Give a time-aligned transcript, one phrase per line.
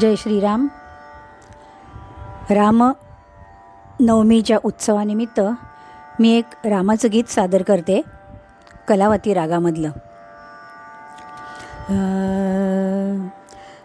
[0.00, 0.66] जय श्रीराम.
[2.50, 2.92] राम
[4.00, 5.40] नवमीच्या उत्सवानिमित्त
[6.20, 8.02] मी एक रामाचं गीत सादर करते
[8.88, 9.88] कलावती रागामधलं.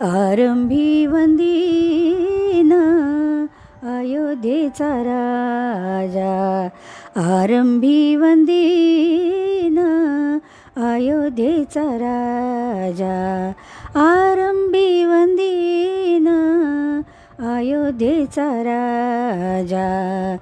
[0.00, 2.72] आरंभी वंदीन
[3.82, 6.68] अयोध्येचा राजा
[7.16, 9.78] आरंभी वंदीन
[10.76, 13.52] अयोध्येचा राजा
[13.94, 15.50] आरंभी वंदी
[17.64, 20.36] अयोध्येचा राजा।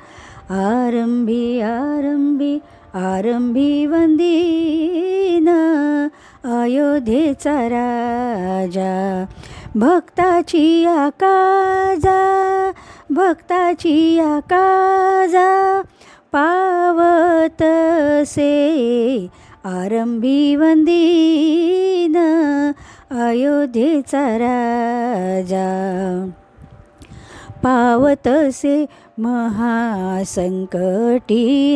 [0.51, 2.59] आरंभी आरंभी
[2.95, 5.49] आरंभी वंदीन।
[6.45, 9.25] अयोध्येचा राजा।
[9.75, 12.21] भक्ताची आकाजा
[13.11, 15.83] भक्ताची आकाजा।
[16.33, 18.51] पावतसे
[19.65, 22.17] आरंभी वंदीन।
[23.11, 26.42] अयोध्येचा राजा।
[27.63, 28.87] पावतसे
[29.19, 29.79] महासंकटी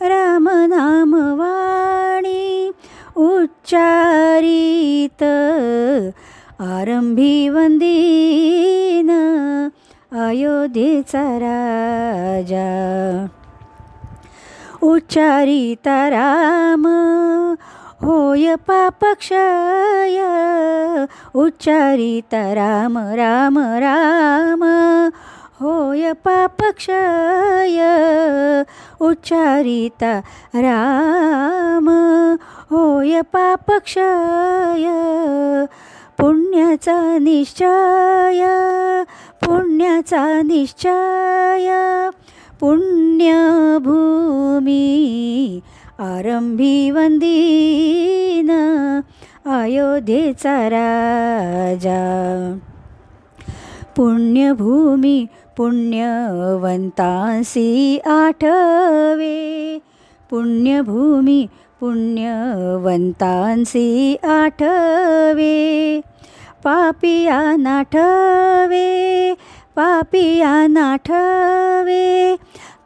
[0.00, 2.70] रामनामवाणी
[3.16, 5.22] उच्चारित
[6.60, 9.10] आरंभी वंदीन
[10.12, 12.66] अयोध्येचा राजा.
[14.82, 16.86] उच्चारिता राम
[18.02, 20.18] होय पापक्षय
[21.34, 24.64] उच्चारिता राम राम। राम
[25.60, 27.82] होय पापक्षय
[29.00, 30.18] उच्चारिता
[30.54, 31.88] राम
[32.70, 34.86] होय पापक्षय
[36.18, 38.44] पुण्याचा निश्चय
[39.42, 41.70] पुण्याचा निश्चय
[44.58, 45.60] पुण्यभूमी
[46.00, 48.50] आरंभी वंदीन
[49.46, 52.00] अयोध्येचा राजा
[53.96, 55.18] पुण्यभूमी
[55.56, 56.38] पुण्यवंतांसी
[58.06, 59.78] आठवे
[60.30, 61.40] पुण्यभूमी
[61.80, 62.26] पुण्यवंतांसी
[64.36, 66.00] आठवे
[66.64, 68.88] पापिया नाठवे
[69.76, 72.06] पापिया नाठवे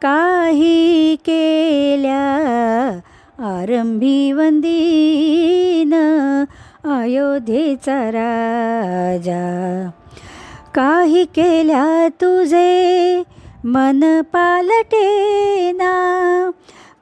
[0.03, 2.99] काही केल्या.
[3.39, 5.93] आरंभी वंदीन
[6.83, 9.89] अयोध्येचा राजा.
[10.75, 13.23] काही केल्या तुझे
[13.63, 15.91] मन पालटेना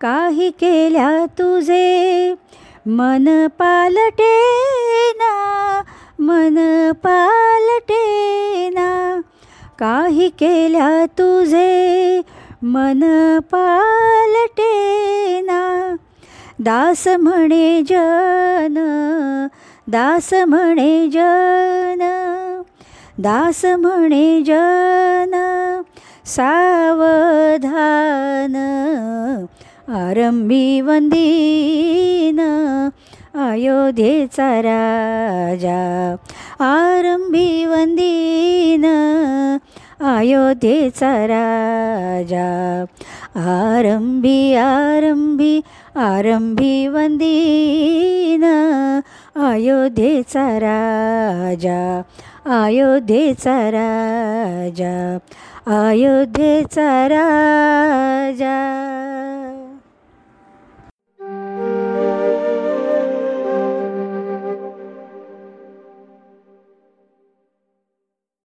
[0.02, 2.34] काही केल्या तुझे
[2.86, 5.82] मन पालटेना
[6.20, 9.20] मन पालटेना
[9.80, 12.22] काही केल्या तुझे
[12.64, 13.00] मन
[13.52, 14.42] पालटेना
[16.60, 18.76] दास म्हणे जन
[19.92, 22.02] दास म्हणे जन
[23.20, 25.34] दास म्हणे जन
[26.36, 27.76] सावधान
[29.96, 32.40] आरंभी वंदीन
[33.48, 35.82] अयोध्येचा राजा
[36.66, 38.11] आरंभी वंदी
[40.34, 42.86] अयोध्येचा राजा
[43.36, 45.60] आरंभी आरंभी
[45.96, 48.44] आरंभी वंदीन।
[49.36, 52.02] अयोध्येचा राजा
[52.46, 55.18] अयोध्येचा राजा
[55.68, 58.56] अयोध्येचा राजा